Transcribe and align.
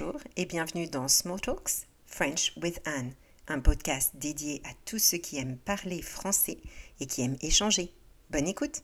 Bonjour 0.00 0.20
et 0.36 0.44
bienvenue 0.44 0.86
dans 0.86 1.08
Small 1.08 1.40
Talks 1.40 1.88
French 2.06 2.52
with 2.62 2.80
Anne, 2.84 3.14
un 3.48 3.58
podcast 3.58 4.12
dédié 4.14 4.62
à 4.64 4.70
tous 4.84 4.98
ceux 4.98 5.18
qui 5.18 5.38
aiment 5.38 5.56
parler 5.56 6.02
français 6.02 6.58
et 7.00 7.06
qui 7.06 7.22
aiment 7.22 7.38
échanger. 7.40 7.92
Bonne 8.30 8.46
écoute 8.46 8.82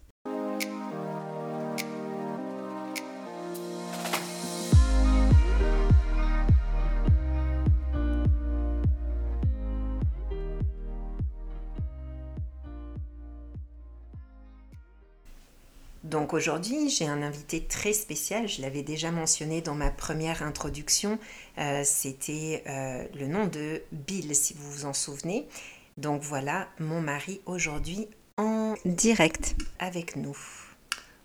Donc 16.24 16.32
aujourd'hui, 16.32 16.88
j'ai 16.88 17.06
un 17.06 17.20
invité 17.20 17.60
très 17.60 17.92
spécial. 17.92 18.48
Je 18.48 18.62
l'avais 18.62 18.82
déjà 18.82 19.10
mentionné 19.10 19.60
dans 19.60 19.74
ma 19.74 19.90
première 19.90 20.42
introduction. 20.42 21.18
Euh, 21.58 21.82
C'était 21.84 22.64
euh, 22.66 23.04
le 23.14 23.26
nom 23.26 23.46
de 23.46 23.82
Bill, 23.92 24.34
si 24.34 24.54
vous 24.54 24.70
vous 24.70 24.84
en 24.86 24.94
souvenez. 24.94 25.46
Donc 25.98 26.22
voilà, 26.22 26.66
mon 26.80 27.02
mari 27.02 27.42
aujourd'hui 27.44 28.08
en 28.38 28.72
direct 28.86 29.54
avec 29.78 30.16
nous. 30.16 30.38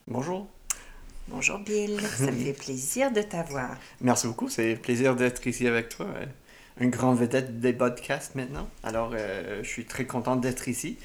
Bonjour. 0.05 0.49
Bonjour 1.29 1.59
Bill, 1.59 2.01
ça 2.01 2.29
me 2.29 2.37
fait 2.43 2.51
plaisir 2.51 3.13
de 3.13 3.21
t'avoir. 3.21 3.77
Merci 4.01 4.27
beaucoup, 4.27 4.49
c'est 4.49 4.73
un 4.73 4.75
plaisir 4.75 5.15
d'être 5.15 5.47
ici 5.47 5.65
avec 5.65 5.87
toi. 5.87 6.07
Un 6.81 6.87
grand 6.87 7.13
vedette 7.13 7.59
des 7.59 7.73
podcasts 7.73 8.35
maintenant. 8.35 8.69
Alors, 8.83 9.11
euh, 9.13 9.59
je 9.63 9.67
suis 9.67 9.85
très 9.85 10.05
content 10.05 10.35
d'être 10.37 10.67
ici. 10.69 10.97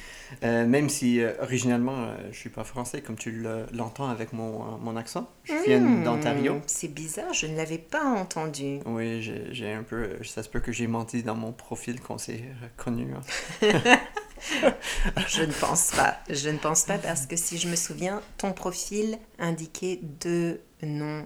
Euh, 0.42 0.66
même 0.66 0.88
si 0.88 1.20
euh, 1.20 1.32
originalement, 1.40 2.08
je 2.30 2.36
suis 2.38 2.48
pas 2.50 2.64
français, 2.64 3.00
comme 3.00 3.16
tu 3.16 3.44
l'entends 3.72 4.08
avec 4.08 4.32
mon, 4.32 4.78
mon, 4.78 4.96
accent. 4.96 5.28
Je 5.44 5.52
viens 5.66 5.80
Hmm, 5.80 6.04
d'Ontario. 6.04 6.60
C'est 6.66 6.88
bizarre, 6.92 7.32
je 7.32 7.46
ne 7.46 7.56
l'avais 7.56 7.78
pas 7.78 8.04
entendu. 8.04 8.78
Oui, 8.86 9.20
j'ai 9.50 9.72
un 9.72 9.82
peu. 9.82 10.10
Ça 10.22 10.42
se 10.42 10.48
peut 10.48 10.60
que 10.60 10.70
j'ai 10.72 10.86
menti 10.86 11.22
dans 11.22 11.34
mon 11.34 11.52
profil 11.52 12.00
qu'on 12.00 12.18
s'est 12.18 12.44
connu. 12.76 13.08
hein. 13.14 13.20
Je 15.28 15.42
ne 15.42 15.52
pense 15.52 15.92
pas. 15.92 16.18
Je 16.28 16.50
ne 16.50 16.58
pense 16.58 16.84
pas 16.84 16.98
parce 16.98 17.26
que 17.26 17.34
si 17.36 17.56
je 17.56 17.66
me 17.68 17.76
souviens, 17.76 18.20
ton 18.36 18.52
profil 18.52 19.18
indiquait 19.38 20.00
deux 20.02 20.60
noms 20.82 21.24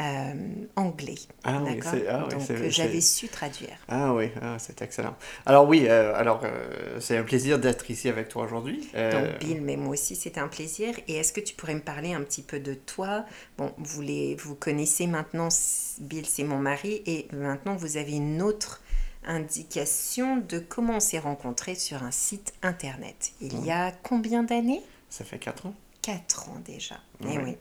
euh, 0.00 0.32
anglais. 0.76 1.16
Ah 1.44 1.60
oui, 1.62 1.80
c'est- 1.82 2.06
ah 2.08 2.24
oui, 2.26 2.34
Donc 2.34 2.42
c'est- 2.46 2.54
euh, 2.54 2.70
j'avais 2.70 3.00
c'est- 3.00 3.16
su 3.18 3.28
traduire. 3.28 3.76
Ah 3.88 4.14
oui, 4.14 4.30
ah, 4.40 4.56
c'est 4.58 4.80
excellent. 4.82 5.16
Alors 5.46 5.66
oui, 5.68 5.86
euh, 5.88 6.14
alors 6.14 6.42
euh, 6.44 6.98
c'est 7.00 7.16
un 7.16 7.24
plaisir 7.24 7.58
d'être 7.58 7.90
ici 7.90 8.08
avec 8.08 8.28
toi 8.28 8.44
aujourd'hui. 8.44 8.88
Donc 8.94 9.38
Bill, 9.40 9.60
mais 9.62 9.76
moi 9.76 9.90
aussi 9.94 10.14
c'était 10.16 10.40
un 10.40 10.48
plaisir. 10.48 10.94
Et 11.08 11.16
est-ce 11.16 11.32
que 11.32 11.40
tu 11.40 11.54
pourrais 11.54 11.74
me 11.74 11.80
parler 11.80 12.12
un 12.12 12.22
petit 12.22 12.42
peu 12.42 12.60
de 12.60 12.74
toi? 12.74 13.24
Bon, 13.56 13.72
vous 13.78 14.00
les, 14.02 14.34
vous 14.36 14.54
connaissez 14.54 15.06
maintenant. 15.06 15.48
Bill, 16.00 16.26
c'est 16.26 16.44
mon 16.44 16.58
mari, 16.58 17.02
et 17.06 17.26
maintenant 17.32 17.74
vous 17.74 17.96
avez 17.96 18.12
une 18.12 18.40
autre 18.42 18.80
indication 19.26 20.36
de 20.38 20.58
comment 20.58 20.96
on 20.96 21.00
s'est 21.00 21.18
rencontrés 21.18 21.74
sur 21.74 22.02
un 22.02 22.10
site 22.10 22.54
internet. 22.62 23.32
Il 23.40 23.64
y 23.64 23.70
a 23.70 23.92
combien 24.02 24.42
d'années? 24.42 24.82
Ça 25.10 25.24
fait 25.24 25.38
quatre 25.38 25.66
ans. 25.66 25.74
Quatre 26.02 26.48
ans 26.50 26.60
déjà. 26.64 26.96
Eh 27.22 27.26
Ouais. 27.26 27.42
oui. 27.44 27.56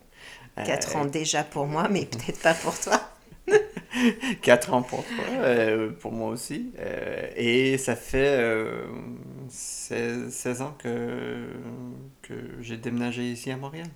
Euh, 0.57 0.63
Quatre 0.65 0.95
ans 0.95 1.05
déjà 1.05 1.43
pour 1.43 1.67
moi, 1.67 1.87
mais 1.89 2.05
peut-être 2.11 2.41
pas 2.41 2.53
pour 2.53 2.77
toi. 2.79 2.99
4 4.41 4.73
ans 4.73 4.81
pour 4.83 5.03
toi, 5.05 5.25
euh, 5.39 5.91
pour 5.91 6.11
moi 6.11 6.29
aussi. 6.29 6.71
Euh, 6.79 7.29
et 7.35 7.77
ça 7.77 7.95
fait 7.95 8.37
euh, 8.39 8.85
16, 9.49 10.29
16 10.33 10.61
ans 10.61 10.75
que, 10.77 11.47
que 12.21 12.33
j'ai 12.61 12.77
déménagé 12.77 13.23
ici 13.31 13.49
à 13.51 13.57
Montréal. 13.57 13.87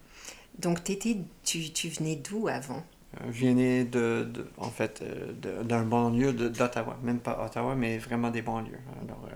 Donc 0.58 0.84
t'étais, 0.84 1.18
tu, 1.44 1.72
tu 1.72 1.90
venais 1.90 2.16
d'où 2.16 2.48
avant? 2.48 2.84
Euh, 3.22 3.26
Je 3.32 3.46
venais 3.48 3.84
de, 3.84 4.24
de- 4.24 4.48
en 4.58 4.70
fait, 4.70 5.02
euh, 5.04 5.64
d'un 5.64 5.84
banlieue 5.84 6.34
d'Ottawa. 6.34 6.98
Même 7.04 7.20
pas 7.20 7.44
Ottawa, 7.46 7.76
mais 7.76 7.98
vraiment 7.98 8.32
des 8.32 8.42
banlieues. 8.42 8.80
Alors, 9.04 9.26
euh, 9.28 9.36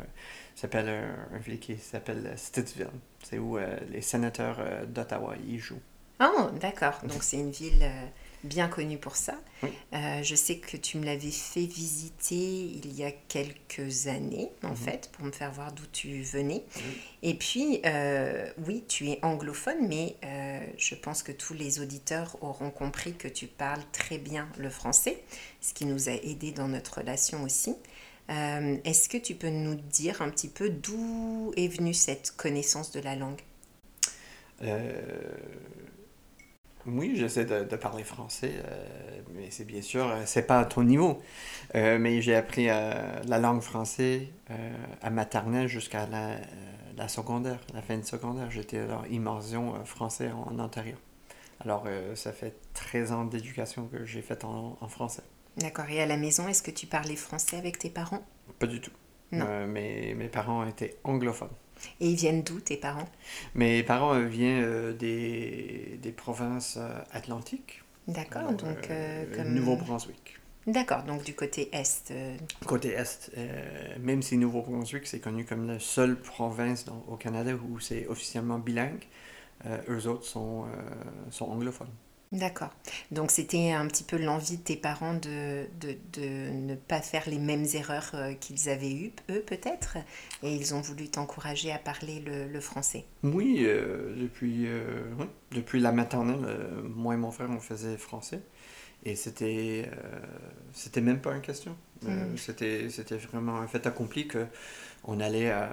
s'appelle 0.56 0.88
un, 0.90 1.36
un 1.36 1.40
ville 1.40 1.60
qui 1.60 1.78
s'appelle 1.78 2.32
Stittsville. 2.38 2.88
C'est 3.24 3.38
où 3.38 3.58
euh, 3.58 3.78
les 3.92 4.02
sénateurs 4.02 4.58
euh, 4.60 4.86
d'Ottawa 4.86 5.36
y 5.46 5.58
jouent. 5.60 5.82
Oh, 6.22 6.50
d'accord. 6.62 7.00
Donc 7.04 7.24
c'est 7.24 7.38
une 7.38 7.52
ville 7.52 7.82
euh, 7.82 8.06
bien 8.44 8.68
connue 8.70 8.98
pour 8.98 9.16
ça. 9.18 9.36
Oui. 9.64 9.70
Euh, 9.94 10.24
je 10.24 10.36
sais 10.36 10.58
que 10.60 10.78
tu 10.78 10.98
me 10.98 11.06
l'avais 11.06 11.32
fait 11.32 11.66
visiter 11.66 12.36
il 12.36 12.94
y 12.96 13.04
a 13.04 13.12
quelques 13.12 14.08
années, 14.08 14.50
en 14.64 14.70
Mhm. 14.70 14.76
fait, 14.78 15.10
pour 15.14 15.26
me 15.26 15.32
faire 15.32 15.52
voir 15.52 15.74
d'où 15.74 15.86
tu 15.92 16.22
venais. 16.22 16.64
Et 17.22 17.34
puis, 17.34 17.82
euh, 17.86 18.50
oui, 18.66 18.84
tu 18.88 19.10
es 19.10 19.20
anglophone, 19.24 19.88
mais 19.88 20.16
euh, 20.24 20.60
je 20.78 20.96
pense 20.96 21.22
que 21.24 21.32
tous 21.34 21.54
les 21.54 21.80
auditeurs 21.82 22.38
auront 22.42 22.70
compris 22.72 23.14
que 23.16 23.28
tu 23.28 23.48
parles 23.48 23.84
très 23.92 24.18
bien 24.18 24.48
le 24.58 24.70
français, 24.70 25.22
ce 25.62 25.74
qui 25.74 25.86
nous 25.86 26.08
a 26.08 26.14
aidé 26.14 26.52
dans 26.52 26.68
notre 26.70 27.00
relation 27.00 27.44
aussi. 27.44 27.76
Est-ce 28.28 29.08
que 29.08 29.18
tu 29.18 29.36
peux 29.36 29.50
nous 29.50 29.76
dire 29.76 30.22
un 30.24 30.30
petit 30.30 30.48
peu 30.48 30.70
d'où 30.70 31.54
est 31.58 31.68
venue 31.68 31.94
cette 31.94 32.32
connaissance 32.36 32.92
de 32.92 33.00
la 33.00 33.16
langue? 33.16 33.40
Oui, 36.88 37.14
j'essaie 37.16 37.46
de, 37.46 37.64
de 37.64 37.76
parler 37.76 38.04
français, 38.04 38.54
euh, 38.66 39.22
mais 39.34 39.50
c'est 39.50 39.66
bien 39.66 39.82
sûr, 39.82 40.08
euh, 40.08 40.22
c'est 40.26 40.44
pas 40.46 40.60
à 40.60 40.66
ton 40.66 40.84
niveau. 40.84 41.22
Euh, 41.76 41.98
mais 42.00 42.22
j'ai 42.22 42.36
appris 42.36 42.70
euh, 42.70 42.94
la 43.28 43.40
langue 43.40 43.62
française 43.62 44.24
à 45.02 45.10
maternelle 45.10 45.68
jusqu'à 45.68 46.06
la, 46.08 46.38
la 46.96 47.08
secondaire, 47.08 47.60
la 47.74 47.82
fin 47.82 47.98
de 47.98 48.06
secondaire. 48.06 48.52
J'étais 48.52 48.80
alors 48.80 49.06
immersion 49.08 49.74
français 49.86 50.32
en, 50.32 50.52
en 50.54 50.60
Ontario. 50.60 50.96
Alors, 51.62 51.88
ça 52.14 52.32
fait 52.32 52.54
13 52.74 53.12
ans 53.12 53.26
d'éducation 53.26 53.88
que 53.88 54.06
j'ai 54.06 54.22
fait 54.22 54.44
en, 54.44 54.78
en 54.80 54.88
français. 54.88 55.24
D'accord. 55.58 55.90
Et 55.90 56.02
à 56.02 56.06
la 56.06 56.18
maison, 56.18 56.48
est-ce 56.48 56.62
que 56.62 56.70
tu 56.72 56.86
parlais 56.86 57.16
français 57.16 57.58
avec 57.58 57.80
tes 57.80 57.90
parents? 57.90 58.24
Pas 58.60 58.68
du 58.68 58.80
tout. 58.82 58.92
Euh, 59.34 59.68
mes, 59.68 60.14
mes 60.16 60.28
parents 60.28 60.66
étaient 60.66 60.98
anglophones. 61.04 61.50
Et 62.00 62.10
ils 62.10 62.16
viennent 62.16 62.42
d'où, 62.44 62.60
tes 62.62 62.78
parents? 62.78 63.08
Mes 63.54 63.84
parents 63.84 64.14
euh, 64.16 64.26
viennent 64.26 64.64
euh, 64.64 64.94
des, 64.94 66.00
des 66.02 66.12
provinces 66.12 66.80
atlantiques. 67.12 67.84
D'accord, 68.08 68.54
donc 68.54 68.90
comme... 69.36 69.54
Nouveau-Brunswick. 69.54 70.40
D'accord, 70.68 71.04
donc 71.04 71.24
du 71.24 71.36
côté 71.36 71.70
est. 71.76 72.12
euh, 72.12 72.38
Côté 72.66 72.90
Est, 72.94 73.32
euh, 73.38 73.96
même 74.00 74.22
si 74.22 74.38
Nouveau-Brunswick, 74.38 75.06
c'est 75.06 75.20
connu 75.20 75.44
comme 75.46 75.68
la 75.68 75.80
seule 75.80 76.16
province 76.20 76.86
dans- 76.86 77.04
au 77.08 77.18
Canada 77.18 77.52
où 77.54 77.80
c'est 77.80 78.08
officiellement 78.08 78.58
bilingue, 78.58 79.06
euh, 79.66 79.78
eux 79.90 80.08
autres 80.08 80.26
sont, 80.26 80.66
sont 81.30 81.46
anglophones. 81.46 81.94
D'accord. 82.36 82.70
Donc 83.12 83.32
c'était 83.32 83.72
un 83.72 83.88
petit 83.88 84.04
peu 84.04 84.18
l'envie 84.18 84.58
de 84.58 84.62
tes 84.64 84.76
parents 84.76 85.14
de, 85.14 85.66
de, 85.80 85.96
de 86.14 86.50
ne 86.52 86.76
pas 86.76 87.02
faire 87.02 87.24
les 87.30 87.40
mêmes 87.40 87.66
erreurs 87.74 88.12
euh, 88.14 88.34
qu'ils 88.34 88.70
avaient 88.70 88.94
eues, 88.94 89.14
eux 89.30 89.42
peut-être, 89.42 89.98
et 90.44 90.54
ils 90.54 90.74
ont 90.76 90.82
voulu 90.82 91.08
t'encourager 91.10 91.72
à 91.72 91.78
parler 91.80 92.20
le, 92.20 92.48
le 92.48 92.60
français. 92.60 93.06
Oui, 93.24 93.60
euh, 93.62 94.14
depuis, 94.18 94.68
euh, 94.68 95.04
oui, 95.20 95.26
depuis 95.52 95.80
la 95.80 95.92
maternelle, 95.92 96.44
euh, 96.46 96.82
moi 96.84 97.14
et 97.14 97.18
mon 97.18 97.32
frère, 97.32 97.50
on 97.50 97.60
faisait 97.60 97.98
français. 97.98 98.42
Et 99.08 99.16
c'était 99.16 99.90
c'était 100.74 101.02
même 101.02 101.22
pas 101.22 101.36
une 101.36 101.42
question. 101.42 101.76
Euh, 102.08 102.26
Mm. 102.34 102.38
C'était 102.38 102.90
c'était 102.90 103.18
vraiment 103.18 103.58
un 103.60 103.68
fait 103.68 103.86
accompli 103.88 104.28
que 104.28 104.46
on 105.04 105.20
allait 105.20 105.52
à, 105.52 105.70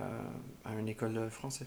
à 0.65 0.75
une 0.79 0.89
école 0.89 1.15
de 1.15 1.29
français. 1.29 1.67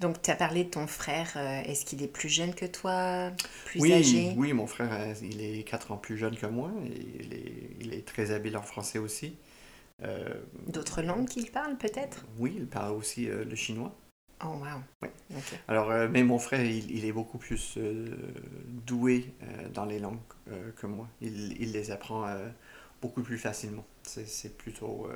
Donc 0.00 0.22
tu 0.22 0.30
as 0.30 0.36
parlé 0.36 0.64
de 0.64 0.70
ton 0.70 0.86
frère, 0.86 1.32
euh, 1.36 1.62
est-ce 1.62 1.84
qu'il 1.84 2.02
est 2.02 2.08
plus 2.08 2.28
jeune 2.28 2.54
que 2.54 2.66
toi, 2.66 3.30
plus 3.64 3.80
oui, 3.80 3.92
âgé? 3.92 4.36
oui, 4.36 4.52
mon 4.52 4.66
frère, 4.66 4.92
euh, 4.92 5.14
il 5.22 5.40
est 5.40 5.62
4 5.64 5.92
ans 5.92 5.96
plus 5.96 6.16
jeune 6.18 6.36
que 6.36 6.46
moi 6.46 6.70
et 6.86 7.22
il 7.24 7.34
est, 7.34 7.70
il 7.80 7.94
est 7.94 8.06
très 8.06 8.30
habile 8.32 8.56
en 8.56 8.62
français 8.62 8.98
aussi. 8.98 9.36
Euh, 10.02 10.34
D'autres 10.66 11.02
langues 11.02 11.28
qu'il 11.28 11.50
parle 11.50 11.76
peut-être? 11.76 12.24
Oui, 12.38 12.54
il 12.56 12.66
parle 12.66 12.92
aussi 12.96 13.28
euh, 13.28 13.44
le 13.44 13.54
chinois. 13.54 13.94
Oh 14.42 14.58
wow. 14.60 14.82
Oui. 15.02 15.08
Ok. 15.36 15.54
Alors, 15.68 15.90
euh, 15.90 16.08
mais 16.10 16.22
mon 16.24 16.38
frère, 16.38 16.64
il, 16.64 16.90
il 16.90 17.04
est 17.04 17.12
beaucoup 17.12 17.38
plus 17.38 17.78
doué 18.86 19.32
dans 19.74 19.84
les 19.84 19.98
langues 19.98 20.18
que 20.76 20.86
moi. 20.86 21.08
Il, 21.20 21.60
il 21.60 21.72
les 21.72 21.90
apprend 21.90 22.26
beaucoup 23.02 23.22
plus 23.22 23.38
facilement. 23.38 23.84
C'est 24.02 24.56
plutôt 24.56 25.08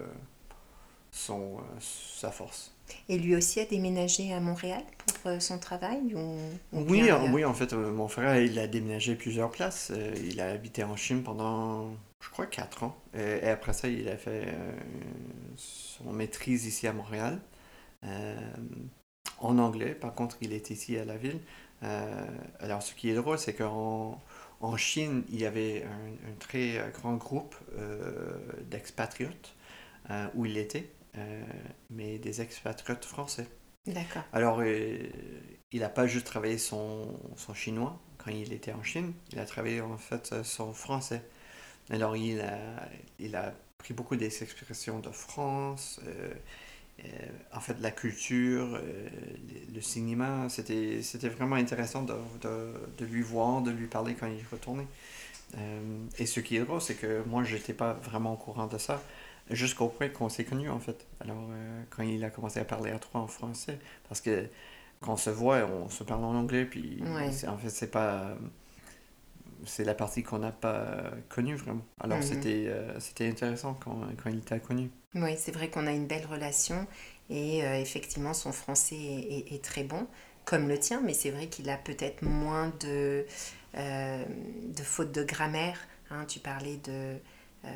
son, 1.15 1.59
euh, 1.59 1.63
sa 1.81 2.31
force. 2.31 2.73
Et 3.09 3.19
lui 3.19 3.35
aussi 3.35 3.61
a 3.61 3.65
déménagé 3.65 4.35
à 4.35 4.41
Montréal 4.41 4.83
pour 5.07 5.31
euh, 5.31 5.41
son 5.41 5.59
travail 5.59 6.15
ou, 6.15 6.37
ou 6.73 6.85
Oui, 6.89 7.03
ailleurs 7.03 7.25
oui, 7.33 7.45
en 7.45 7.55
fait, 7.55 7.73
euh, 7.73 7.93
mon 7.93 8.09
frère, 8.09 8.41
il 8.41 8.59
a 8.59 8.67
déménagé 8.67 9.15
plusieurs 9.15 9.51
places. 9.51 9.91
Euh, 9.95 10.15
il 10.25 10.41
a 10.41 10.51
habité 10.51 10.85
en 10.85 10.97
Chine 10.97 11.23
pendant, 11.23 11.91
je 12.21 12.29
crois, 12.31 12.47
4 12.47 12.83
ans. 12.83 12.97
Euh, 13.15 13.41
et 13.41 13.49
après 13.49 13.73
ça, 13.73 13.89
il 13.89 14.09
a 14.09 14.17
fait 14.17 14.49
euh, 14.49 14.73
son 15.57 16.13
maîtrise 16.13 16.67
ici 16.67 16.87
à 16.87 16.93
Montréal. 16.93 17.39
Euh, 18.05 18.37
en 19.39 19.59
anglais, 19.59 19.95
par 19.95 20.15
contre, 20.15 20.37
il 20.41 20.53
est 20.53 20.71
ici 20.71 20.99
à 20.99 21.05
la 21.05 21.17
ville. 21.17 21.41
Euh, 21.85 22.27
alors, 22.61 22.83
ce 22.83 22.95
qui 22.95 23.09
est 23.11 23.15
drôle, 23.15 23.39
c'est 23.39 23.55
qu'en 23.55 24.21
en 24.61 24.77
Chine, 24.77 25.23
il 25.31 25.41
y 25.41 25.47
avait 25.47 25.85
un, 25.85 26.31
un 26.31 26.35
très 26.39 26.79
euh, 26.79 26.91
grand 26.91 27.15
groupe 27.15 27.55
euh, 27.79 28.37
d'expatriotes 28.71 29.55
euh, 30.11 30.27
où 30.35 30.47
il 30.47 30.57
était, 30.59 30.81
euh, 30.81 31.04
mais 31.91 32.19
des 32.19 32.41
expatriotes 32.41 33.05
français. 33.05 33.47
D'accord. 33.87 34.25
Alors, 34.33 34.61
euh, 34.61 34.99
il 35.73 35.81
n'a 35.81 35.89
pas 35.89 36.07
juste 36.07 36.27
travaillé 36.27 36.59
son, 36.59 37.19
son 37.37 37.55
chinois 37.55 38.01
quand 38.19 38.31
il 38.31 38.53
était 38.53 38.73
en 38.73 38.83
Chine, 38.83 39.13
il 39.33 39.39
a 39.39 39.45
travaillé 39.47 39.81
en 39.81 39.99
fait 39.99 40.31
euh, 40.33 40.45
son 40.45 40.73
français. 40.75 41.23
Alors, 41.91 42.17
il 42.17 42.41
a, 42.41 42.89
il 43.19 43.37
a 43.37 43.55
pris 43.79 43.95
beaucoup 43.95 44.17
des 44.17 44.43
expressions 44.43 45.01
de 45.01 45.11
France, 45.11 46.01
euh, 46.07 46.35
euh, 47.05 47.09
en 47.53 47.61
fait, 47.61 47.77
la 47.81 47.91
culture, 47.91 48.77
euh, 48.77 49.09
le, 49.71 49.75
le 49.75 49.81
cinéma. 49.83 50.49
C'était, 50.49 51.03
c'était 51.03 51.29
vraiment 51.29 51.57
intéressant 51.57 52.03
de, 52.03 52.15
de, 52.43 52.75
de 52.99 53.05
lui 53.05 53.23
voir, 53.23 53.63
de 53.63 53.71
lui 53.71 53.87
parler 53.89 54.15
quand 54.15 54.27
il 54.29 54.45
retournait. 54.53 54.87
Euh, 55.59 55.99
et 56.19 56.27
ce 56.27 56.41
qui 56.41 56.57
est 56.57 56.61
drôle, 56.65 56.81
c'est 56.81 56.97
que 56.97 57.23
moi, 57.27 57.45
j'étais 57.45 57.75
pas 57.75 57.95
vraiment 57.95 58.35
au 58.35 58.37
courant 58.37 58.67
de 58.67 58.79
ça 58.79 59.03
jusqu'au 59.51 59.89
point 59.89 60.09
qu'on 60.09 60.29
s'est 60.29 60.45
connus, 60.45 60.71
en 60.71 60.81
fait. 60.81 61.07
Alors, 61.21 61.49
euh, 61.51 61.83
quand 61.91 62.03
il 62.03 62.25
a 62.25 62.31
commencé 62.31 62.61
à 62.61 62.65
parler 62.65 62.91
à 62.93 62.99
toi 62.99 63.21
en 63.21 63.27
français, 63.29 63.79
parce 64.09 64.21
que 64.21 64.49
quand 65.01 65.15
on 65.15 65.17
se 65.17 65.31
voit, 65.31 65.67
on 65.67 65.89
se 65.91 66.05
parle 66.05 66.25
en 66.25 66.35
anglais, 66.35 66.65
puis 66.67 67.05
Ouais. 67.05 67.35
en 67.49 67.59
fait, 67.59 67.71
c'est 67.71 67.91
pas... 67.91 68.37
C'est 69.67 69.85
la 69.85 69.95
partie 69.95 70.23
qu'on 70.23 70.39
n'a 70.39 70.53
pas 70.53 71.11
connue, 71.29 71.57
vraiment. 71.57 71.85
Alors, 72.01 72.23
Mhm. 72.23 72.23
c'était 72.23 72.67
euh, 72.69 72.99
c'était 73.01 73.29
intéressant 73.29 73.75
quand, 73.75 74.01
quand 74.23 74.31
il 74.31 74.41
t'a 74.43 74.59
connu. 74.61 74.91
Oui, 75.15 75.37
c'est 75.39 75.53
vrai 75.53 75.71
qu'on 75.71 75.87
a 75.87 75.93
une 75.93 76.07
belle 76.07 76.27
relation 76.27 76.87
et 77.31 77.65
euh, 77.65 77.81
effectivement 77.81 78.35
son 78.35 78.53
français 78.53 78.97
est, 78.97 79.39
est- 79.53 79.55
est 79.55 79.65
très 79.65 79.85
bon, 79.85 80.07
comme 80.45 80.69
le 80.69 80.79
tien, 80.79 81.01
mais 81.03 81.15
c'est 81.15 81.31
vrai 81.31 81.47
qu'il 81.49 81.71
a 81.71 81.77
peut-être 81.77 82.23
moins 82.23 82.73
de, 82.81 83.25
de 83.75 84.83
fautes 84.83 85.13
de 85.13 85.23
grammaire. 85.25 85.79
hein. 86.11 86.25
tu 86.27 86.39
parlais 86.41 86.77
de, 86.79 87.17
euh, 87.65 87.69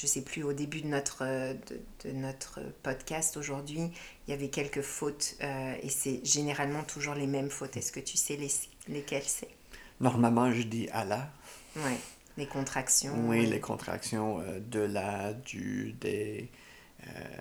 je 0.00 0.06
sais 0.06 0.22
plus, 0.22 0.42
au 0.44 0.52
début 0.52 0.80
de 0.82 0.86
notre, 0.86 1.24
euh, 1.24 1.54
de, 1.54 1.80
de 2.04 2.12
notre 2.12 2.60
podcast 2.82 3.36
aujourd'hui, 3.36 3.90
il 4.26 4.30
y 4.30 4.32
avait 4.32 4.48
quelques 4.48 4.82
fautes 4.82 5.34
euh, 5.42 5.74
et 5.82 5.88
c'est 5.88 6.24
généralement 6.24 6.84
toujours 6.84 7.14
les 7.14 7.26
mêmes 7.26 7.50
fautes. 7.50 7.76
Est-ce 7.76 7.90
que 7.90 8.00
tu 8.00 8.16
sais 8.16 8.36
les, 8.36 8.50
lesquelles 8.88 9.24
c'est? 9.26 9.48
Normalement, 10.00 10.52
je 10.52 10.62
dis 10.62 10.86
la. 10.86 11.30
Ouais, 11.76 11.98
les 12.36 12.46
contractions. 12.46 13.28
Oui, 13.28 13.46
les 13.46 13.60
contractions 13.60 14.40
euh, 14.40 14.60
de 14.60 14.80
la, 14.80 15.32
du, 15.32 15.92
des. 16.00 16.48
euh, 17.08 17.40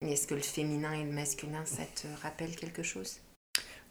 Est-ce 0.00 0.26
que 0.26 0.34
le 0.34 0.40
féminin 0.40 0.92
et 0.94 1.04
le 1.04 1.12
masculin, 1.12 1.66
ça 1.66 1.84
te 1.84 2.06
rappelle 2.22 2.56
quelque 2.56 2.82
chose? 2.82 3.20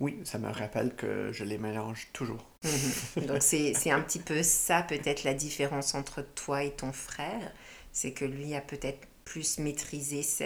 Oui, 0.04 0.20
ça 0.24 0.38
me 0.38 0.50
rappelle 0.52 0.96
que 0.96 1.32
je 1.32 1.44
les 1.44 1.58
mélange 1.58 2.10
toujours. 2.14 2.46
Mhm. 2.64 2.94
Donc 3.28 3.44
c'est 3.44 3.74
c'est 3.74 3.92
un 3.92 4.02
petit 4.02 4.20
peu 4.20 4.42
ça 4.44 4.82
peut-être 4.84 5.24
la 5.24 5.34
différence 5.34 5.96
entre 5.96 6.22
toi 6.22 6.64
et 6.64 6.72
ton 6.72 6.94
frère, 6.94 7.52
c'est 7.92 8.12
que 8.14 8.26
lui 8.26 8.56
a 8.56 8.62
peut-être 8.62 9.06
plus 9.26 9.60
maîtrisé 9.60 10.24
ce, 10.24 10.46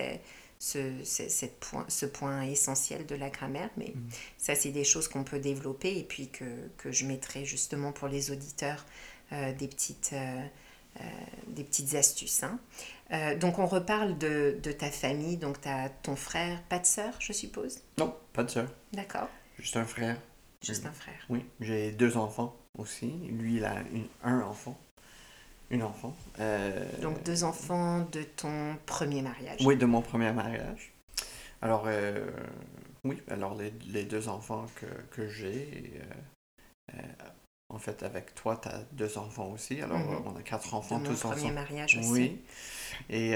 ce, 0.59 0.79
ce- 1.03 1.29
cette 1.29 1.59
point, 1.59 1.85
ce 1.89 2.05
point 2.07 2.41
essentiel 2.43 3.05
de 3.05 3.15
la 3.15 3.29
grammaire, 3.29 3.69
mais 3.77 3.95
Mhm. 3.95 4.09
ça 4.37 4.55
c'est 4.55 4.71
des 4.71 4.83
choses 4.83 5.07
qu'on 5.07 5.23
peut 5.23 5.39
développer 5.39 5.97
et 5.99 6.03
puis 6.03 6.29
que, 6.29 6.45
que 6.77 6.91
je 6.91 7.05
mettrai 7.05 7.45
justement 7.45 7.91
pour 7.91 8.07
les 8.07 8.31
auditeurs 8.31 8.85
euh, 9.33 9.53
des, 9.53 9.67
petites, 9.67 10.11
euh, 10.13 10.41
euh, 11.01 11.03
des 11.47 11.63
petites 11.63 11.93
astuces. 11.95 12.43
hein. 12.43 12.59
Euh, 13.13 13.35
donc 13.37 13.59
on 13.59 13.67
reparle 13.67 14.17
de, 14.17 14.57
de 14.63 14.71
ta 14.71 14.91
famille, 14.91 15.37
donc 15.37 15.61
tu 15.61 15.69
as 15.69 15.89
ton 16.03 16.15
frère, 16.15 16.61
pas 16.69 16.79
de 16.79 16.85
sœur 16.87 17.13
je 17.19 17.33
suppose? 17.33 17.79
Non, 17.97 18.15
pas 18.33 18.43
de 18.43 18.49
sœur, 18.49 18.69
D'accord, 18.93 19.29
juste 19.57 19.77
un 19.77 19.85
frère. 19.85 20.17
juste 20.63 20.85
un 20.85 20.91
frère. 20.91 21.19
Oui, 21.29 21.45
j'ai 21.59 21.91
deux 21.91 22.17
enfants 22.17 22.55
aussi. 22.77 23.07
Lui, 23.29 23.57
il 23.57 23.65
a 23.65 23.81
une- 23.93 24.07
un 24.23 24.41
enfant. 24.41 24.77
Une 25.69 25.83
enfant. 25.83 26.15
Euh, 26.39 26.85
Donc 27.01 27.23
deux 27.23 27.43
enfants 27.43 28.01
de 28.11 28.23
ton 28.23 28.77
premier 28.85 29.21
mariage. 29.21 29.59
Oui, 29.65 29.75
de 29.75 29.85
mon 29.85 30.01
premier 30.01 30.31
mariage. 30.31 30.91
Alors, 31.61 31.83
euh, 31.87 32.25
oui, 33.03 33.21
alors 33.29 33.55
les, 33.55 33.71
les 33.87 34.03
deux 34.05 34.29
enfants 34.29 34.65
que, 34.75 34.85
que 35.11 35.27
j'ai, 35.27 35.91
euh, 36.93 36.97
en 37.69 37.79
fait, 37.79 38.01
avec 38.03 38.33
toi, 38.35 38.59
tu 38.61 38.69
as 38.69 38.79
deux 38.93 39.17
enfants 39.17 39.51
aussi. 39.51 39.81
Alors, 39.81 39.97
Mhm. 39.99 40.21
on 40.27 40.35
a 40.37 40.41
quatre 40.41 40.69
de 40.71 40.75
enfants 40.75 40.99
mon 40.99 41.05
tous 41.05 41.19
premier 41.19 41.35
ensemble. 41.35 41.53
mariage 41.55 41.97
aussi. 41.97 42.09
Oui. 42.11 42.41
Et 43.09 43.33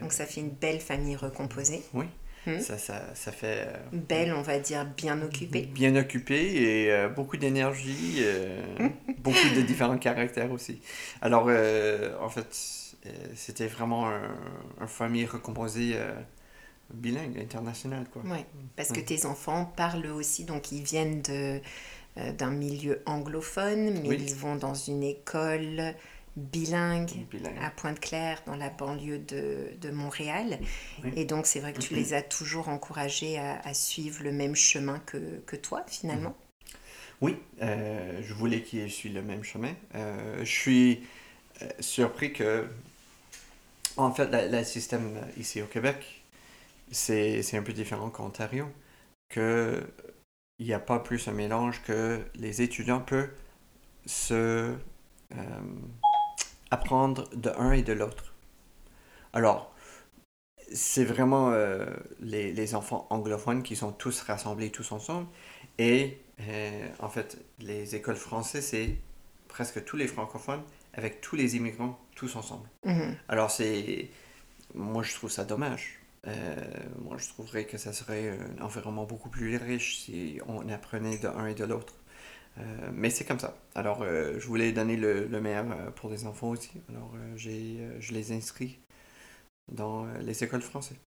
Donc 0.00 0.12
ça 0.12 0.26
fait 0.26 0.40
une 0.40 0.50
belle 0.50 0.80
famille 0.80 1.14
recomposée. 1.16 1.84
oui, 1.94 2.06
Hmm. 2.46 2.60
ça, 2.60 2.78
ça, 2.78 3.14
ça 3.14 3.32
fait 3.32 3.66
euh, 3.68 3.76
Belle, 3.92 4.32
on 4.34 4.42
va 4.42 4.58
dire, 4.58 4.84
bien 4.84 5.22
occupée. 5.22 5.68
bien 5.72 5.96
occupé 5.96 6.36
et 6.84 6.92
euh, 6.92 7.08
beaucoup 7.08 7.36
d'énergie, 7.36 8.16
euh, 8.20 8.62
beaucoup 9.18 9.50
de 9.50 9.60
différents 9.62 9.98
caractères 9.98 10.50
aussi. 10.52 10.80
Alors, 11.22 11.46
euh, 11.48 12.16
en 12.20 12.28
fait, 12.28 12.46
c'était 13.34 13.66
vraiment 13.66 14.08
un, 14.08 14.34
un 14.80 14.86
famille 14.86 15.26
recomposée 15.26 15.96
bilingue, 16.94 17.38
internationale, 17.40 18.06
quoi. 18.12 18.24
Oui, 18.24 18.38
parce 18.76 18.92
que 18.92 19.00
Hmm. 19.00 19.04
tes 19.04 19.24
enfants 19.24 19.64
parlent 19.76 20.06
aussi, 20.08 20.44
donc 20.44 20.72
ils 20.72 20.82
viennent 20.82 21.22
de, 21.22 21.60
d'un 22.38 22.50
milieu 22.50 23.02
anglophone, 23.06 24.00
mais 24.02 24.10
Oui. 24.10 24.18
ils 24.18 24.34
vont 24.34 24.56
dans 24.56 24.74
une 24.74 25.02
école 25.04 25.94
bilingue 26.40 27.26
Bilingue. 27.30 27.58
à 27.60 27.70
Pointe-Claire, 27.70 28.42
dans 28.46 28.56
la 28.56 28.70
banlieue 28.70 29.18
de, 29.18 29.68
de 29.80 29.90
Montréal. 29.90 30.58
Oui. 31.04 31.12
Et 31.16 31.24
donc 31.24 31.46
c'est 31.46 31.60
vrai 31.60 31.72
que 31.72 31.80
tu 31.80 31.94
les 31.94 32.14
as 32.14 32.22
toujours 32.22 32.68
encouragés 32.68 33.38
à, 33.38 33.60
à 33.60 33.74
suivre 33.74 34.22
le 34.22 34.32
même 34.32 34.56
chemin 34.56 34.98
que, 35.00 35.40
que 35.46 35.56
toi, 35.56 35.84
finalement. 35.86 36.36
Oui, 37.20 37.36
euh, 37.60 38.20
je 38.22 38.32
voulais 38.32 38.62
qu'ils 38.62 38.90
suivent 38.90 39.14
le 39.14 39.22
même 39.22 39.44
chemin. 39.44 39.74
Euh, 39.94 40.38
je 40.40 40.50
suis 40.50 41.06
euh, 41.62 41.68
surpris 41.78 42.32
que, 42.32 42.66
en 43.96 44.12
fait, 44.12 44.28
le, 44.32 44.64
système 44.64 45.20
ici 45.36 45.60
au 45.60 45.66
Québec, 45.66 46.22
c'est 46.90 47.42
c'est 47.42 47.58
un 47.58 47.62
peu 47.62 47.74
différent 47.74 48.08
qu'Ontario, 48.10 48.66
que 49.28 49.86
il 50.58 50.66
n'y 50.66 50.72
a 50.72 50.78
pas 50.80 50.98
plus 50.98 51.28
un 51.28 51.32
mélange 51.32 51.82
que 51.82 52.20
les 52.34 52.62
étudiants 52.62 53.00
peuvent 53.00 53.30
se 54.06 54.74
euh, 55.32 55.60
apprendre 56.70 57.28
de 57.34 57.50
un 57.58 57.72
et 57.72 57.82
de 57.82 57.92
l'autre. 57.92 58.34
Alors, 59.32 59.74
c'est 60.72 61.04
vraiment 61.04 61.50
euh, 61.50 61.84
les, 62.20 62.52
les 62.52 62.74
enfants 62.74 63.06
anglophones 63.10 63.62
qui 63.62 63.76
sont 63.76 63.92
tous 63.92 64.22
rassemblés 64.22 64.70
tous 64.70 64.92
ensemble. 64.92 65.26
Et 65.78 66.18
euh, 66.48 66.88
en 67.00 67.08
fait, 67.08 67.38
les 67.58 67.94
écoles 67.94 68.16
françaises, 68.16 68.66
c'est 68.66 68.96
presque 69.48 69.84
tous 69.84 69.96
les 69.96 70.06
francophones 70.06 70.62
avec 70.94 71.20
tous 71.20 71.36
les 71.36 71.56
immigrants 71.56 71.98
tous 72.14 72.36
ensemble. 72.36 72.68
Mhm. 72.84 73.16
Alors, 73.28 73.50
c'est. 73.50 74.08
Moi, 74.74 75.02
je 75.02 75.14
trouve 75.14 75.30
ça 75.30 75.44
dommage. 75.44 75.98
Euh, 76.26 76.54
moi, 77.02 77.16
je 77.18 77.28
trouverais 77.28 77.64
que 77.64 77.78
ça 77.78 77.92
serait 77.92 78.38
un 78.58 78.62
environnement 78.62 79.04
beaucoup 79.04 79.30
plus 79.30 79.56
riche 79.56 79.98
si 79.98 80.38
on 80.46 80.68
apprenait 80.68 81.18
de 81.18 81.28
un 81.28 81.46
et 81.46 81.54
de 81.54 81.64
l'autre. 81.64 81.94
Euh, 82.58 82.90
mais 82.92 83.10
c'est 83.10 83.24
comme 83.24 83.38
ça. 83.38 83.56
Alors, 83.74 84.02
euh, 84.02 84.38
je 84.38 84.46
voulais 84.46 84.72
donner 84.72 84.96
le, 84.96 85.26
le 85.26 85.40
meilleur 85.40 85.66
euh, 85.70 85.90
pour 85.90 86.10
les 86.10 86.26
enfants 86.26 86.48
aussi. 86.50 86.70
Alors, 86.88 87.12
j'ai, 87.36 87.78
je 88.00 88.12
les 88.12 88.32
inscris 88.32 88.78
dans 89.72 90.04
les 90.20 90.42
écoles 90.42 90.62
françaises. 90.62 90.98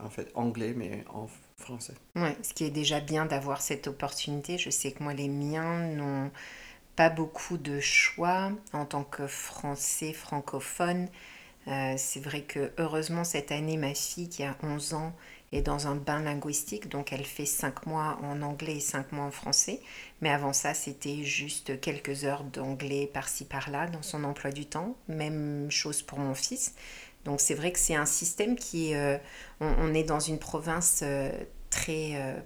En 0.00 0.10
fait, 0.10 0.30
anglais, 0.34 0.74
mais 0.76 1.04
en 1.14 1.28
français. 1.56 1.94
Ouais, 2.16 2.36
ce 2.42 2.52
qui 2.52 2.64
est 2.64 2.70
déjà 2.70 3.00
bien 3.00 3.26
d'avoir 3.26 3.60
cette 3.60 3.86
opportunité. 3.86 4.58
Je 4.58 4.70
sais 4.70 4.90
que 4.92 5.02
moi, 5.02 5.14
les 5.14 5.28
miens 5.28 5.86
n'ont 5.86 6.30
pas 6.96 7.10
beaucoup 7.10 7.58
de 7.58 7.78
choix 7.78 8.50
en 8.72 8.84
tant 8.86 9.04
que 9.04 9.28
français 9.28 10.12
francophone. 10.12 11.08
C'est 11.66 12.20
vrai 12.20 12.42
que 12.42 12.72
heureusement, 12.78 13.22
cette 13.22 13.52
année, 13.52 13.76
ma 13.76 13.94
fille 13.94 14.28
qui 14.28 14.42
a 14.42 14.56
11 14.64 14.94
ans 14.94 15.14
est 15.52 15.62
dans 15.62 15.86
un 15.86 15.94
bain 15.94 16.22
linguistique, 16.22 16.88
donc 16.88 17.12
elle 17.12 17.24
fait 17.24 17.46
5 17.46 17.86
mois 17.86 18.18
en 18.22 18.42
anglais 18.42 18.76
et 18.76 18.80
5 18.80 19.12
mois 19.12 19.26
en 19.26 19.30
français. 19.30 19.80
Mais 20.20 20.30
avant 20.30 20.52
ça, 20.52 20.74
c'était 20.74 21.22
juste 21.22 21.80
quelques 21.80 22.24
heures 22.24 22.44
d'anglais 22.44 23.10
par-ci 23.12 23.44
par-là 23.44 23.86
dans 23.88 24.02
son 24.02 24.24
emploi 24.24 24.50
du 24.50 24.66
temps. 24.66 24.96
Même 25.08 25.70
chose 25.70 26.02
pour 26.02 26.18
mon 26.18 26.34
fils. 26.34 26.74
Donc 27.24 27.40
c'est 27.40 27.54
vrai 27.54 27.72
que 27.72 27.78
c'est 27.78 27.94
un 27.94 28.06
système 28.06 28.56
qui 28.56 28.94
euh, 28.94 29.18
on, 29.60 29.94
est 29.94 30.04
dans 30.04 30.20
une 30.20 30.38
province 30.38 31.00
euh, 31.02 31.30
très... 31.70 32.12
euh, 32.14 32.40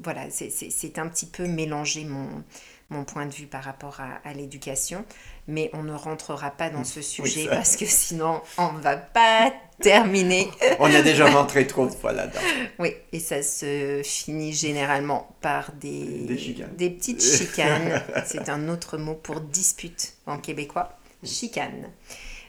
voilà, 0.00 0.30
c'est 0.30 0.98
un 0.98 1.08
petit 1.08 1.26
peu 1.26 1.48
mélangé 1.48 2.04
mon, 2.04 2.44
mon 2.90 3.04
point 3.04 3.26
de 3.26 3.32
vue 3.32 3.46
par 3.46 3.64
rapport 3.64 4.00
à, 4.00 4.26
à 4.28 4.32
l'éducation, 4.32 5.04
mais 5.46 5.70
on 5.74 5.82
ne 5.82 5.92
rentrera 5.92 6.50
pas 6.50 6.70
dans 6.70 6.84
ce 6.84 7.02
sujet 7.02 7.46
parce 7.48 7.76
que 7.76 7.84
sinon 7.84 8.40
on 8.56 8.72
ne 8.72 8.80
va 8.80 8.96
pas 8.96 9.52
terminer. 9.80 10.48
On 10.80 10.92
a 10.92 11.02
déjà 11.02 11.30
rentré 11.30 11.64
trop 11.66 11.86
de 11.86 11.92
fois 11.92 12.12
là-dedans. 12.12 12.40
Oui, 12.80 12.94
et 13.12 13.20
ça 13.20 13.42
se 13.44 14.00
finit 14.04 14.52
généralement 14.52 15.36
par 15.40 15.70
des, 15.72 16.24
Des 16.26 16.36
chicanes. 16.38 16.74
des 16.76 16.90
petites 16.90 17.22
chicanes. 17.38 18.02
C'est 18.26 18.48
un 18.48 18.68
autre 18.68 18.98
mot 18.98 19.14
pour 19.14 19.40
dispute 19.40 20.14
en 20.26 20.38
québécois. 20.38 20.98
Chicane. 21.22 21.90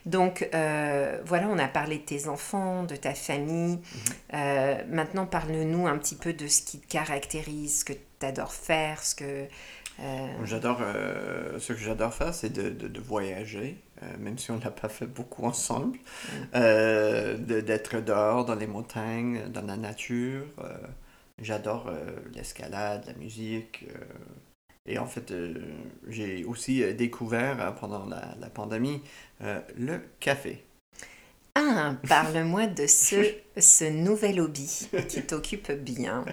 Donc 0.06 0.48
euh, 0.54 1.20
voilà, 1.24 1.46
on 1.48 1.58
a 1.58 1.68
parlé 1.68 1.98
de 1.98 2.02
tes 2.02 2.26
enfants, 2.26 2.82
de 2.84 2.96
ta 2.96 3.14
famille. 3.14 3.78
Euh, 4.34 4.76
maintenant, 4.88 5.26
parle-nous 5.26 5.86
un 5.86 5.98
petit 5.98 6.14
peu 6.16 6.32
de 6.32 6.48
ce 6.48 6.62
qui 6.62 6.78
te 6.80 6.90
caractérise, 6.90 7.80
ce 7.80 7.84
que 7.84 7.92
tu 7.92 8.26
adores 8.26 8.52
faire, 8.54 9.04
ce 9.04 9.14
que... 9.14 9.46
euh, 10.02 10.44
J'adore, 10.46 10.78
euh, 10.80 11.58
ce 11.58 11.72
que 11.74 11.78
j'adore 11.78 12.14
faire, 12.14 12.34
c'est 12.34 12.50
de, 12.50 12.70
de, 12.70 12.88
de 12.88 13.00
voyager, 13.00 13.78
euh, 14.02 14.06
même 14.18 14.38
si 14.38 14.50
on 14.50 14.58
l'a 14.58 14.70
pas 14.70 14.88
fait 14.88 15.06
beaucoup 15.06 15.44
ensemble, 15.44 15.98
euh, 16.54 17.36
de- 17.38 17.60
d'être 17.60 18.00
dehors 18.00 18.44
dans 18.46 18.54
les 18.54 18.66
montagnes, 18.66 19.48
dans 19.50 19.62
la 19.66 19.76
nature. 19.76 20.46
j'adore 21.40 21.90
l'escalade, 22.34 23.04
la 23.06 23.14
musique, 23.14 23.86
Et 24.86 24.98
en 24.98 25.06
fait, 25.06 25.30
euh, 25.30 25.54
j'ai 26.08 26.44
aussi 26.44 26.82
découvert 26.94 27.60
euh, 27.60 27.72
pendant 27.72 28.04
la, 28.06 28.34
la 28.40 28.50
pandémie 28.50 29.02
euh, 29.42 29.60
le 29.78 30.00
café. 30.20 30.64
Ah, 31.60 31.94
parle-moi 32.08 32.66
de 32.66 32.86
ce, 32.86 33.34
ce 33.56 33.84
nouvel 33.84 34.40
hobby 34.40 34.88
qui 35.08 35.22
t'occupe 35.22 35.70
bien. 35.72 36.24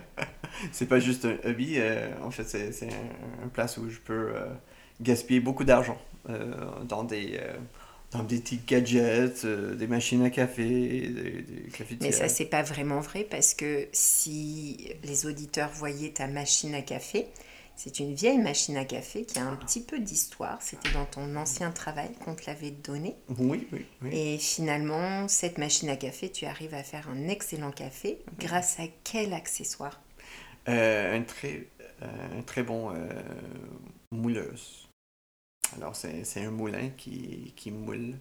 C'est 0.71 0.87
pas 0.87 0.99
juste 0.99 1.25
un 1.25 1.37
hobby, 1.49 1.75
euh, 1.77 2.07
en 2.23 2.31
fait, 2.31 2.45
c'est 2.45 2.71
c'est 2.71 2.87
un, 2.87 3.47
place 3.49 3.77
où 3.77 3.89
je 3.89 3.99
peux 3.99 4.31
euh, 4.33 4.45
gaspiller 5.01 5.39
beaucoup 5.39 5.63
d'argent 5.63 5.97
euh, 6.29 6.53
dans 6.87 7.03
des 7.03 7.39
dans 8.11 8.23
des 8.23 8.39
petits 8.39 8.61
gadgets, 8.65 9.45
des 9.45 9.87
machines 9.87 10.23
à 10.23 10.29
café, 10.29 10.63
des, 10.63 11.41
des 11.41 11.69
cafetières. 11.71 11.97
Mais 12.01 12.11
ça, 12.11 12.29
c'est 12.29 12.45
pas 12.45 12.63
vraiment 12.63 13.01
vrai 13.01 13.27
parce 13.29 13.53
que 13.53 13.87
si 13.91 14.93
les 15.03 15.25
auditeurs 15.25 15.71
voyaient 15.73 16.11
ta 16.11 16.27
machine 16.27 16.73
à 16.73 16.81
café, 16.81 17.27
c'est 17.77 17.99
une 17.99 18.13
vieille 18.13 18.39
machine 18.39 18.75
à 18.75 18.83
café 18.83 19.23
qui 19.23 19.39
a 19.39 19.45
un 19.45 19.55
petit 19.55 19.81
peu 19.81 19.99
d'histoire. 19.99 20.61
C'était 20.61 20.91
dans 20.91 21.05
ton 21.05 21.35
ancien 21.37 21.71
travail 21.71 22.11
qu'on 22.25 22.35
te 22.35 22.45
l'avait 22.47 22.71
donné. 22.71 23.15
Oui, 23.37 23.67
oui, 23.71 23.85
oui. 24.01 24.09
Et 24.11 24.37
finalement, 24.37 25.27
cette 25.29 25.57
machine 25.57 25.89
à 25.89 25.95
café, 25.95 26.29
tu 26.31 26.45
arrives 26.45 26.73
à 26.73 26.83
faire 26.83 27.07
un 27.09 27.29
excellent 27.29 27.71
café 27.71 28.19
grâce 28.39 28.79
à 28.79 28.83
quel 29.05 29.33
accessoire? 29.33 30.01
Euh, 30.67 31.17
un, 31.17 31.23
très, 31.23 31.67
euh, 32.01 32.39
un 32.39 32.41
très 32.41 32.63
bon 32.63 32.91
euh, 32.93 33.07
mouleuse. 34.11 34.89
Alors, 35.75 35.95
c'est 35.95 36.43
un 36.43 36.51
moulin 36.51 36.89
qui, 36.97 37.53
qui 37.55 37.71
moule 37.71 38.15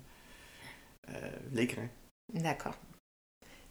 les 1.53 1.67
grains. 1.67 1.89
D'accord. 2.35 2.75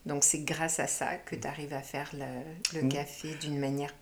Donc 0.05 0.23
c'est 0.23 0.43
grâce 0.43 0.79
à 0.79 0.87
ça 0.87 1.17
que 1.17 1.35
tu 1.35 1.47
arrives 1.47 1.73
à 1.73 1.81
faire 1.81 2.09
le, 2.13 2.79
le 2.79 2.85
Mm. 2.85 2.89
café 2.89 3.35
d'une 3.35 3.59
manière, 3.59 3.93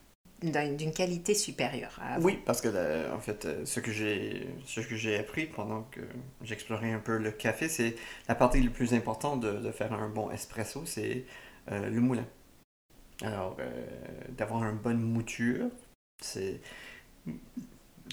d'une 0.44 0.92
qualité 0.92 1.34
supérieure 1.34 1.98
à. 2.02 2.20
Oui, 2.20 2.40
parce 2.46 2.60
que 2.62 2.68
euh, 2.74 3.14
en 3.16 3.20
fait, 3.20 3.46
euh, 3.46 3.66
ce 3.66 3.80
que 3.80 3.92
j'ai 3.92 4.48
ce 4.66 4.82
que 4.82 4.96
j'ai 4.96 5.18
appris 5.18 5.46
pendant 5.46 5.84
que 5.84 6.02
j'explorais 6.44 6.92
un 6.92 7.00
peu 7.00 7.18
le 7.18 7.32
café, 7.32 7.70
c'est 7.70 7.96
la 8.28 8.36
partie 8.36 8.62
la 8.62 8.70
plus 8.70 8.94
importante 8.94 9.40
de, 9.40 9.54
de 9.54 9.72
faire 9.72 9.94
un 9.94 10.10
bon 10.10 10.30
espresso, 10.32 10.84
c'est 10.86 11.26
euh, 11.72 11.90
le 11.90 12.02
moulin. 12.02 12.26
Alors, 13.22 13.56
euh, 13.60 13.86
d'avoir 14.30 14.64
une 14.64 14.78
bonne 14.78 15.02
mouture, 15.02 15.68
c'est 16.22 16.60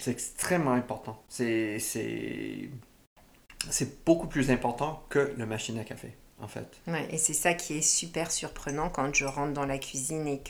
c'est 0.00 0.12
extrêmement 0.12 0.72
important. 0.72 1.20
C'est 1.28 1.78
c'est 1.80 2.70
c'est 3.68 4.04
beaucoup 4.04 4.28
plus 4.28 4.50
important 4.50 5.04
que 5.08 5.34
la 5.36 5.46
machine 5.46 5.78
à 5.78 5.84
café, 5.84 6.12
en 6.38 6.48
fait. 6.48 6.80
Ouais, 6.86 7.08
et 7.10 7.18
c'est 7.18 7.34
ça 7.34 7.54
qui 7.54 7.76
est 7.76 7.82
super 7.82 8.30
surprenant 8.30 8.88
quand 8.88 9.12
je 9.14 9.24
rentre 9.24 9.52
dans 9.52 9.66
la 9.66 9.78
cuisine 9.78 10.26
et 10.28 10.40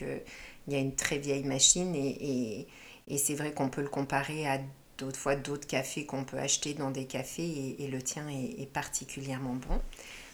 qu'il 0.70 0.78
y 0.78 0.80
a 0.80 0.84
une 0.84 0.94
très 0.94 1.18
vieille 1.18 1.44
machine. 1.44 1.94
Et, 1.94 2.08
et, 2.20 2.68
et 3.08 3.18
c'est 3.18 3.34
vrai 3.34 3.52
qu'on 3.52 3.68
peut 3.68 3.82
le 3.82 3.88
comparer 3.88 4.46
à 4.46 4.60
d'autres 4.98 5.18
fois 5.18 5.34
d'autres 5.34 5.66
cafés 5.66 6.06
qu'on 6.06 6.24
peut 6.24 6.38
acheter 6.38 6.74
dans 6.74 6.90
des 6.90 7.06
cafés 7.06 7.42
et, 7.42 7.84
et 7.84 7.88
le 7.88 8.00
tien 8.02 8.28
est, 8.28 8.62
est 8.62 8.70
particulièrement 8.72 9.54
bon. 9.54 9.80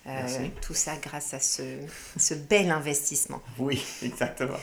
Euh, 0.09 0.49
tout 0.63 0.75
ça 0.75 0.97
grâce 0.97 1.35
à 1.35 1.41
ce, 1.41 1.63
ce 2.17 2.35
bel 2.35 2.71
investissement. 2.71 3.43
Oui, 3.59 3.83
exactement. 4.03 4.59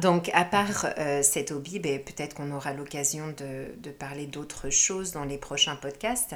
Donc, 0.00 0.30
à 0.34 0.44
part 0.44 0.88
euh, 0.98 1.22
cet 1.22 1.52
hobby, 1.52 1.78
ben, 1.78 1.98
peut-être 2.02 2.34
qu'on 2.34 2.50
aura 2.52 2.74
l'occasion 2.74 3.28
de, 3.28 3.74
de 3.78 3.90
parler 3.90 4.26
d'autres 4.26 4.68
choses 4.68 5.12
dans 5.12 5.24
les 5.24 5.38
prochains 5.38 5.76
podcasts. 5.76 6.34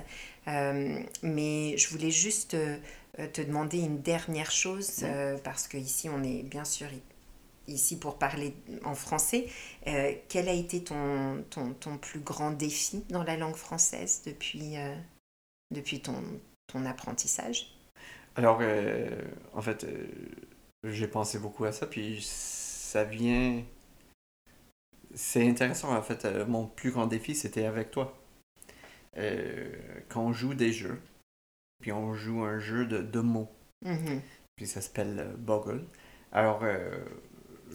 Euh, 0.48 0.98
mais 1.22 1.76
je 1.76 1.88
voulais 1.88 2.10
juste 2.10 2.56
te 3.32 3.40
demander 3.40 3.78
une 3.78 4.00
dernière 4.00 4.50
chose, 4.50 5.04
parce 5.42 5.68
qu'ici, 5.68 6.08
on 6.08 6.22
est 6.22 6.42
bien 6.42 6.64
sûr 6.64 6.86
ici 7.68 7.98
pour 7.98 8.18
parler 8.18 8.54
en 8.84 8.94
français. 8.94 9.46
Euh, 9.86 10.14
quel 10.28 10.48
a 10.48 10.52
été 10.52 10.82
ton, 10.84 11.44
ton, 11.50 11.74
ton 11.74 11.98
plus 11.98 12.20
grand 12.20 12.50
défi 12.50 13.04
dans 13.10 13.22
la 13.22 13.36
langue 13.36 13.56
française 13.56 14.22
depuis, 14.26 14.76
euh, 14.76 14.94
depuis 15.74 16.00
ton, 16.00 16.22
ton 16.66 16.84
apprentissage? 16.86 17.76
Alors, 18.36 18.58
euh, 18.60 19.22
en 19.54 19.62
fait, 19.62 19.86
j'ai 20.84 21.08
pensé 21.08 21.38
beaucoup 21.38 21.64
à 21.64 21.72
ça, 21.72 21.86
puis 21.86 22.20
ça 22.22 23.04
vient... 23.04 23.62
C'est 25.14 25.48
intéressant, 25.48 25.96
en 25.96 26.02
fait, 26.02 26.26
mon 26.46 26.66
plus 26.66 26.90
grand 26.90 27.06
défi, 27.06 27.34
c'était 27.34 27.64
avec 27.64 27.90
toi. 27.90 28.16
Quand 30.08 30.20
on 30.20 30.32
joue 30.32 30.52
des 30.52 30.72
jeux, 30.72 31.00
puis 31.80 31.92
on 31.92 32.12
joue 32.14 32.42
un 32.42 32.58
jeu 32.58 32.86
de, 32.86 32.98
de 32.98 33.20
mots, 33.20 33.50
Mhm. 33.84 34.20
puis 34.56 34.66
ça 34.66 34.80
s'appelle 34.80 35.34
Boggle. 35.38 35.84
Alors... 36.32 36.62
euh, 36.64 36.98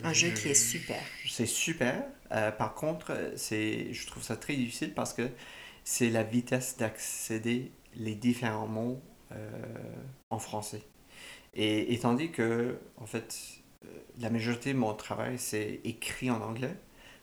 Un 0.03 0.13
jeu 0.13 0.29
je- 0.29 0.36
qui 0.41 0.50
est 0.50 0.53
super. 0.53 1.01
C'est 1.27 1.45
super. 1.45 2.03
Euh, 2.31 2.51
par 2.51 2.74
contre, 2.75 3.33
c'est, 3.36 3.93
je 3.93 4.07
trouve 4.07 4.24
ça 4.24 4.38
très 4.38 4.55
difficile 4.55 4.93
parce 4.93 5.13
que 5.13 5.29
c'est 5.83 6.10
la 6.10 6.24
vitesse 6.24 6.77
d'accéder 6.77 7.71
les 7.95 8.15
différents 8.15 8.67
mots 8.67 9.01
euh, 9.33 9.50
en 10.29 10.39
français. 10.39 10.83
Et, 11.53 11.93
et 11.93 12.00
tandis 12.00 12.31
que, 12.31 12.79
en 12.98 13.05
fait, 13.05 13.36
la 14.19 14.29
majorité 14.29 14.74
de 14.74 14.77
mon 14.77 14.93
travail, 14.93 15.38
c'est 15.38 15.81
écrit 15.83 16.31
en 16.31 16.41
anglais. 16.41 16.75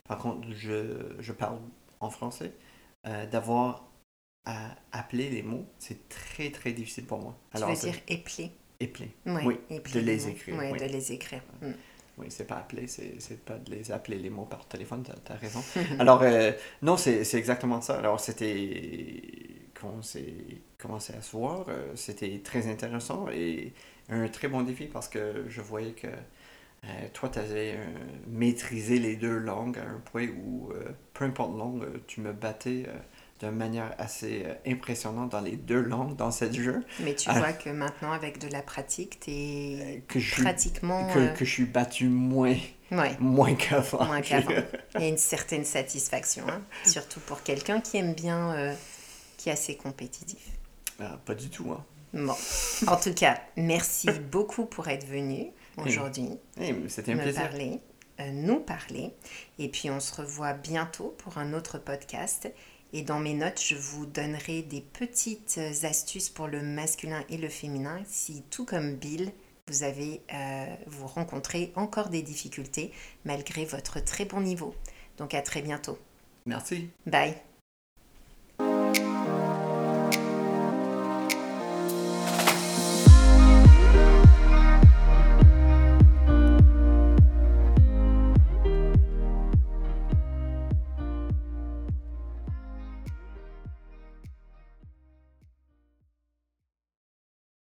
Par 0.05 0.19
contre, 0.19 0.47
je, 0.53 1.17
je 1.21 1.33
parle 1.33 1.59
en 2.01 2.11
français. 2.11 2.53
Euh, 3.07 3.27
d'avoir 3.27 3.89
à 4.45 4.77
appeler 4.93 5.31
les 5.31 5.43
mots, 5.43 5.67
c'est 5.79 6.09
très, 6.09 6.51
très 6.51 6.73
difficile 6.73 7.05
pour 7.07 7.19
moi. 7.21 7.39
Tu 7.55 7.61
veux 7.63 7.75
dire 7.75 7.95
épeler? 8.09 8.51
épeler. 8.81 9.11
Oui, 9.27 9.59
épeler 9.71 10.01
de 10.01 10.07
les 10.07 10.17
mots. 10.19 10.29
écrire, 10.29 10.57
oui. 10.73 10.79
de 10.79 10.85
les 10.85 11.13
écrire. 11.13 11.43
Mm. 11.63 11.71
Oui, 12.19 12.27
c'est 12.31 12.47
pas 12.47 12.57
appeler, 12.57 12.87
c'est 12.89 13.45
pas 13.45 13.59
de 13.59 13.71
les 13.71 13.93
appeler 13.93 14.19
les 14.19 14.31
mots 14.31 14.45
par 14.45 14.67
téléphone, 14.67 15.05
t'as 15.05 15.35
as 15.35 15.37
raison. 15.37 15.63
Alors, 15.99 16.23
euh, 16.23 16.53
non, 16.83 16.97
c'est 16.97 17.23
exactement 17.35 17.81
ça. 17.81 17.99
Alors, 17.99 18.21
c'était. 18.21 19.33
Quand 19.75 19.95
on 19.97 20.03
s'est 20.03 20.35
commencé 20.77 21.13
à 21.15 21.23
se 21.23 21.31
voir, 21.37 21.67
euh, 21.69 21.95
c'était 21.95 22.41
très 22.43 22.69
intéressant 22.69 23.29
et 23.33 23.73
un 24.09 24.27
très 24.27 24.49
bon 24.49 24.63
défi 24.63 24.87
parce 24.87 25.09
que 25.09 25.45
je 25.49 25.61
voyais 25.61 25.93
que 25.93 26.09
euh, 26.09 26.89
toi, 27.13 27.29
tu 27.29 27.39
avais 27.39 27.79
maîtrisé 28.27 28.99
les 28.99 29.15
deux 29.15 29.39
langues 29.39 29.79
à 29.79 29.89
un 29.89 30.01
point 30.01 30.27
où, 30.27 30.73
peu 31.15 31.25
importe 31.25 31.57
langue, 31.57 31.87
tu 32.09 32.21
me 32.21 32.33
battais 32.33 32.87
euh, 33.43 33.49
d'une 33.49 33.57
manière 33.59 33.95
assez 33.99 34.45
euh, 34.47 34.55
impressionnante 34.67 35.31
dans 35.33 35.41
les 35.41 35.57
deux 35.57 35.81
langues 35.81 36.17
dans 36.17 36.31
ce 36.31 36.51
jeu. 36.53 36.85
Mais 37.01 37.15
tu 37.15 37.29
Ah. 37.31 37.39
vois 37.39 37.53
que 37.53 37.71
maintenant, 37.71 38.13
avec 38.13 38.39
de 38.39 38.49
la 38.49 38.63
pratique, 38.63 39.21
tu 39.21 39.31
es 39.31 40.03
Que 40.09 40.19
je 40.19 40.33
suis, 40.35 40.43
pratiquement. 40.43 41.07
que, 41.13 41.19
euh, 41.19 41.29
que 41.29 41.45
je 41.45 41.51
suis 41.51 41.65
battu 41.65 42.09
moins, 42.09 42.57
ouais, 42.91 43.17
moins 43.21 43.55
qu'avant. 43.55 44.05
moins 44.05 44.21
qu'avant. 44.21 44.51
Il 44.97 45.01
y 45.01 45.05
a 45.05 45.09
une 45.09 45.19
certaine 45.19 45.65
satisfaction, 45.65 46.45
hein, 46.49 46.63
surtout 46.87 47.21
pour 47.21 47.43
quelqu'un 47.43 47.81
qui 47.81 47.97
aime 47.99 48.15
bien, 48.15 48.53
euh, 48.55 48.75
qui 49.37 49.49
est 49.49 49.53
assez 49.53 49.77
compétitif. 49.77 50.41
Ah, 51.01 51.19
pas 51.25 51.35
du 51.35 51.49
tout, 51.51 51.71
hein. 51.73 51.85
Bon, 52.15 52.35
en 52.87 52.97
tout 52.97 53.13
cas, 53.13 53.39
merci 53.57 54.09
beaucoup 54.33 54.65
pour 54.65 54.89
être 54.89 55.07
venu 55.07 55.49
aujourd'hui, 55.77 56.31
Eh, 56.59 56.75
C'était 56.89 57.13
un 57.13 57.17
me 57.17 57.23
plaisir. 57.23 57.43
parler, 57.43 57.81
euh, 58.21 58.31
nous 58.33 58.61
parler. 58.61 59.13
Et 59.59 59.69
puis, 59.69 59.91
on 59.91 60.01
se 60.01 60.15
revoit 60.15 60.55
bientôt 60.55 61.15
pour 61.19 61.37
un 61.37 61.53
autre 61.53 61.79
podcast. 61.79 62.51
Et 62.93 63.03
dans 63.03 63.19
mes 63.19 63.35
notes, 63.35 63.61
je 63.63 63.75
vous 63.75 64.07
donnerai 64.07 64.63
des 64.63 64.81
petites 64.81 65.61
astuces 65.83 66.31
pour 66.31 66.47
le 66.47 66.63
masculin 66.63 67.23
et 67.29 67.37
le 67.37 67.49
féminin. 67.49 68.01
Si, 68.07 68.43
tout 68.51 68.65
comme 68.65 68.97
Bill, 68.97 69.33
vous 69.69 69.83
avez, 69.83 70.23
euh, 70.33 70.75
vous 70.87 71.07
rencontrez 71.07 71.73
encore 71.77 72.09
des 72.09 72.23
difficultés 72.23 72.93
malgré 73.25 73.65
votre 73.67 74.03
très 74.03 74.25
bon 74.25 74.41
niveau. 74.41 74.75
Donc, 75.19 75.35
à 75.35 75.43
très 75.43 75.61
bientôt. 75.61 75.99
Merci. 76.47 76.89
Bye. 77.07 77.35